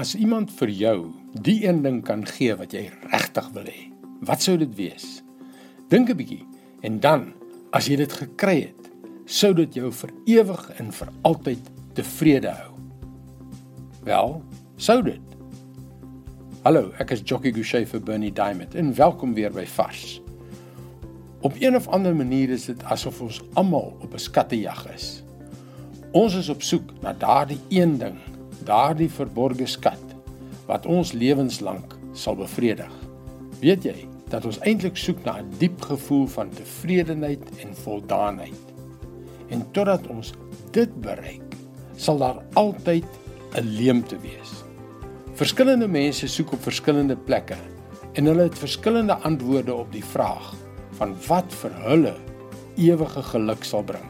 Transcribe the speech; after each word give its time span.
As 0.00 0.14
iemand 0.16 0.48
vir 0.56 0.70
jou 0.72 0.98
die 1.44 1.58
een 1.66 1.82
ding 1.84 1.98
kan 2.06 2.22
gee 2.24 2.54
wat 2.56 2.72
jy 2.72 2.86
regtig 3.12 3.48
wil 3.52 3.66
hê, 3.68 3.80
wat 4.24 4.40
sou 4.40 4.54
dit 4.56 4.70
wees? 4.78 5.18
Dink 5.92 6.08
'n 6.08 6.16
bietjie 6.16 6.46
en 6.80 7.00
dan, 7.04 7.34
as 7.76 7.88
jy 7.90 7.98
dit 8.00 8.12
gekry 8.12 8.54
het, 8.60 8.88
sou 9.26 9.52
dit 9.52 9.74
jou 9.74 9.90
vir 9.92 10.10
ewig 10.24 10.62
en 10.80 10.88
vir 10.92 11.08
altyd 11.22 11.68
tevrede 11.92 12.48
hou. 12.48 12.72
Wel, 14.08 14.42
sou 14.76 15.02
dit. 15.02 15.36
Hallo, 16.64 16.92
ek 16.98 17.10
is 17.10 17.22
Jockey 17.24 17.52
Gouchee 17.52 17.84
vir 17.84 18.00
Bernie 18.00 18.32
Diamond 18.32 18.74
en 18.74 18.94
welkom 18.94 19.34
weer 19.34 19.52
by 19.52 19.66
Vars. 19.66 20.22
Op 21.42 21.52
een 21.60 21.76
of 21.76 21.88
ander 21.88 22.16
manier 22.16 22.48
is 22.48 22.64
dit 22.64 22.82
asof 22.84 23.20
ons 23.20 23.42
almal 23.52 23.96
op 24.00 24.14
'n 24.14 24.18
skattejag 24.18 24.94
is. 24.94 25.22
Ons 26.12 26.34
is 26.34 26.48
op 26.48 26.62
soek 26.62 27.02
na 27.02 27.12
daardie 27.12 27.60
een 27.68 27.98
ding 27.98 28.29
daardie 28.64 29.10
verborgde 29.10 29.66
skat 29.66 30.14
wat 30.66 30.86
ons 30.86 31.12
lewenslank 31.12 31.96
sal 32.14 32.36
bevredig. 32.38 32.92
Weet 33.60 33.84
jy 33.84 34.06
dat 34.30 34.46
ons 34.46 34.60
eintlik 34.62 34.96
soek 34.96 35.24
na 35.24 35.40
'n 35.40 35.50
diep 35.58 35.82
gevoel 35.82 36.26
van 36.26 36.50
tevredenheid 36.50 37.42
en 37.62 37.74
voldaanheid. 37.74 38.64
En 39.48 39.66
totdat 39.72 40.06
ons 40.06 40.32
dit 40.70 41.00
bereik, 41.00 41.54
sal 41.96 42.18
daar 42.18 42.42
altyd 42.54 43.04
'n 43.54 43.66
leemte 43.66 44.16
wees. 44.22 44.64
Verskillende 45.34 45.88
mense 45.88 46.28
soek 46.28 46.52
op 46.52 46.62
verskillende 46.62 47.16
plekke 47.16 47.56
en 48.12 48.24
hulle 48.24 48.42
het 48.42 48.58
verskillende 48.58 49.14
antwoorde 49.14 49.74
op 49.74 49.92
die 49.92 50.04
vraag 50.04 50.54
van 50.98 51.14
wat 51.28 51.52
vir 51.62 51.72
hulle 51.86 52.14
ewige 52.76 53.22
geluk 53.22 53.64
sal 53.64 53.82
bring. 53.82 54.08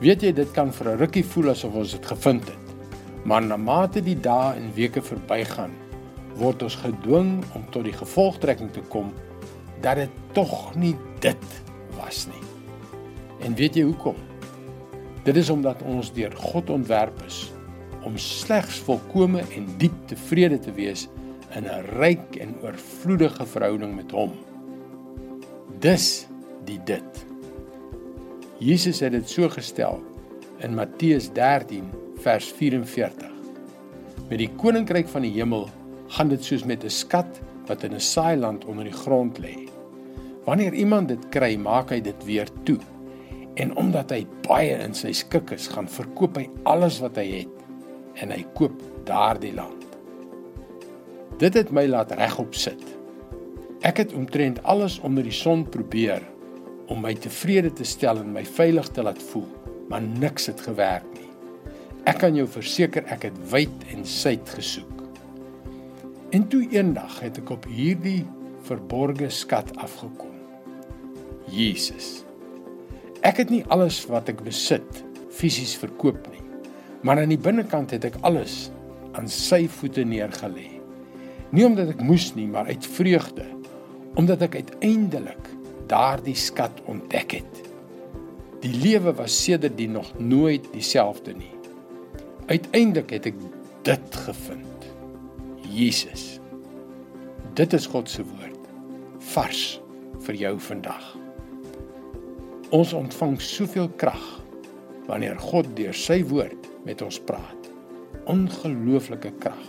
Weet 0.00 0.22
jy 0.22 0.32
dit 0.32 0.50
kan 0.56 0.72
vir 0.72 0.92
'n 0.92 0.98
rukkie 0.98 1.24
voel 1.24 1.50
asof 1.50 1.74
ons 1.74 1.92
dit 1.92 2.06
gevind 2.06 2.44
het. 2.48 2.59
Maar 3.24 3.42
na 3.42 3.56
mate 3.56 4.02
die 4.02 4.16
dae 4.20 4.54
en 4.56 4.72
weke 4.74 5.02
verbygaan, 5.02 5.72
word 6.40 6.62
ons 6.62 6.78
gedwing 6.80 7.40
om 7.54 7.66
tot 7.70 7.84
die 7.84 7.96
gevolgtrekking 7.96 8.70
te 8.72 8.82
kom 8.92 9.12
dat 9.84 10.00
dit 10.00 10.18
tog 10.36 10.74
nie 10.76 10.94
dit 11.20 11.46
was 11.98 12.26
nie. 12.30 12.44
En 13.44 13.56
weet 13.56 13.76
jy 13.76 13.84
hoekom? 13.88 14.16
Dit 15.24 15.36
is 15.36 15.50
omdat 15.52 15.82
ons 15.82 16.12
deur 16.16 16.32
God 16.36 16.70
ontwerp 16.70 17.16
is 17.26 17.48
om 18.08 18.16
slegs 18.16 18.78
volkome 18.86 19.42
en 19.56 19.66
diep 19.80 19.96
tevrede 20.08 20.56
te 20.58 20.72
wees 20.72 21.08
in 21.56 21.66
'n 21.68 21.84
ryk 22.00 22.36
en 22.40 22.54
oorvloedige 22.62 23.46
verhouding 23.46 23.94
met 23.96 24.10
Hom. 24.10 24.32
Dis 25.80 26.26
die 26.64 26.80
dit. 26.84 27.26
Jesus 28.58 29.00
het 29.00 29.12
dit 29.12 29.28
so 29.28 29.48
gestel 29.48 30.00
in 30.58 30.74
Matteus 30.74 31.32
13 31.32 31.90
vers 32.20 32.50
44. 32.52 33.28
Met 34.28 34.38
die 34.42 34.50
koninkryk 34.60 35.08
van 35.08 35.24
die 35.24 35.32
hemel 35.32 35.68
gaan 36.12 36.28
dit 36.28 36.44
soos 36.44 36.64
met 36.68 36.84
'n 36.84 36.90
skat 36.90 37.40
wat 37.66 37.82
in 37.84 37.94
'n 37.94 38.00
saailand 38.00 38.64
onder 38.64 38.84
die 38.84 38.98
grond 39.04 39.38
lê. 39.38 39.68
Wanneer 40.44 40.74
iemand 40.74 41.08
dit 41.08 41.28
kry, 41.28 41.56
maak 41.56 41.90
hy 41.90 42.00
dit 42.00 42.24
weer 42.24 42.48
toe. 42.64 42.78
En 43.54 43.76
omdat 43.76 44.10
hy 44.10 44.26
baie 44.48 44.78
in 44.78 44.94
sy 44.94 45.12
skik 45.12 45.50
is, 45.50 45.68
gaan 45.68 45.88
verkoop 45.88 46.36
hy 46.36 46.48
alles 46.62 47.00
wat 47.00 47.16
hy 47.16 47.26
het 47.30 47.56
en 48.14 48.30
hy 48.30 48.44
koop 48.54 48.82
daardie 49.04 49.54
land. 49.54 49.86
Dit 51.38 51.54
het 51.54 51.70
my 51.70 51.86
laat 51.86 52.12
regop 52.12 52.54
sit. 52.54 52.82
Ek 53.80 53.96
het 53.96 54.12
omtrent 54.12 54.62
alles 54.62 54.98
onder 55.00 55.22
die 55.22 55.32
son 55.32 55.68
probeer 55.68 56.22
om 56.86 57.00
my 57.00 57.14
tevrede 57.14 57.72
te 57.72 57.84
stel 57.84 58.18
en 58.18 58.32
my 58.32 58.44
veilig 58.44 58.88
te 58.88 59.02
laat 59.02 59.22
voel, 59.22 59.48
maar 59.88 60.02
niks 60.02 60.46
het 60.46 60.60
gewerk. 60.60 61.09
Ek 62.08 62.22
kan 62.22 62.36
jou 62.36 62.46
verseker 62.48 63.04
ek 63.12 63.26
het 63.28 63.38
wyd 63.52 63.84
en 63.92 64.06
suid 64.08 64.48
gesoek. 64.56 65.04
En 66.32 66.46
toe 66.48 66.62
eendag 66.72 67.18
het 67.20 67.40
ek 67.42 67.50
op 67.52 67.66
hierdie 67.68 68.22
verborgde 68.64 69.28
skat 69.34 69.72
afgekom. 69.82 70.36
Jesus. 71.50 72.22
Ek 73.26 73.42
het 73.42 73.50
nie 73.52 73.64
alles 73.68 73.98
wat 74.08 74.30
ek 74.32 74.44
besit 74.46 75.02
fisies 75.34 75.74
verkoop 75.80 76.22
nie, 76.32 76.44
maar 77.04 77.20
aan 77.20 77.32
die 77.32 77.40
binnekant 77.40 77.92
het 77.92 78.06
ek 78.08 78.20
alles 78.24 78.70
aan 79.18 79.28
sy 79.28 79.66
voete 79.68 80.04
neergelê. 80.06 80.68
Nie 81.50 81.66
omdat 81.66 81.92
ek 81.96 82.04
moes 82.06 82.30
nie, 82.36 82.46
maar 82.48 82.70
uit 82.70 82.86
vreugde, 82.96 83.44
omdat 84.20 84.46
ek 84.46 84.60
uiteindelik 84.62 85.50
daardie 85.90 86.38
skat 86.38 86.80
ontdek 86.88 87.40
het. 87.40 87.64
Die 88.62 88.72
lewe 88.76 89.12
was 89.18 89.34
sedertdien 89.34 89.98
nog 89.98 90.12
nooit 90.20 90.68
dieselfde 90.72 91.34
nie. 91.34 91.59
Uiteindelik 92.50 93.12
het 93.14 93.28
ek 93.30 93.36
dit 93.86 94.16
gevind. 94.24 94.86
Jesus. 95.70 96.40
Dit 97.54 97.72
is 97.76 97.86
God 97.86 98.10
se 98.10 98.24
woord. 98.26 98.64
Vars 99.30 99.78
vir 100.26 100.34
jou 100.34 100.56
vandag. 100.66 101.04
Ons 102.74 102.90
ontvang 102.96 103.36
soveel 103.42 103.86
krag 104.02 104.24
wanneer 105.06 105.38
God 105.38 105.68
deur 105.78 105.94
sy 105.94 106.24
woord 106.26 106.66
met 106.86 107.02
ons 107.06 107.20
praat. 107.28 107.68
Ongelooflike 108.30 109.30
krag. 109.42 109.62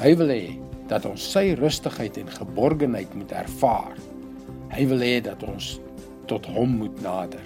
Hy 0.00 0.14
wil 0.20 0.32
hê 0.32 0.46
dat 0.88 1.04
ons 1.08 1.26
sy 1.34 1.50
rustigheid 1.60 2.16
en 2.22 2.32
geborgenheid 2.32 3.12
moet 3.12 3.34
ervaar. 3.44 3.92
Hy 4.72 4.86
wil 4.88 5.04
hê 5.04 5.18
dat 5.28 5.44
ons 5.44 5.74
tot 6.32 6.48
hom 6.56 6.78
moet 6.80 6.96
nader. 7.04 7.44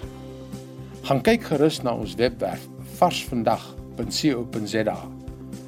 Gaan 1.11 1.19
kyk 1.27 1.43
gerus 1.51 1.81
na 1.83 1.97
ons 1.99 2.15
webwerf 2.19 2.63
varsvandag.com 3.03 3.78
www.rsg.co.za. 4.05 4.97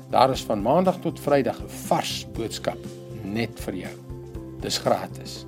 Daar 0.09 0.29
is 0.29 0.43
van 0.43 0.61
maandag 0.61 0.99
tot 0.99 1.19
vrydag 1.19 1.59
'n 1.61 1.67
vars 1.67 2.27
boodskap 2.33 2.77
net 3.23 3.59
vir 3.59 3.75
jou. 3.75 3.95
Dis 4.59 4.77
gratis. 4.77 5.45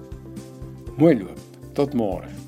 Mooi 0.98 1.20
loop. 1.20 1.40
Tot 1.74 1.94
môre. 1.94 2.43